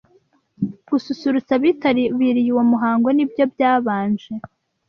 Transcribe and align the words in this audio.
Gususurutsa 0.89 1.51
abitabiriye 1.57 2.49
uwo 2.53 2.63
muhango 2.71 3.07
nibyo 3.13 3.43
byabanje 3.53 4.29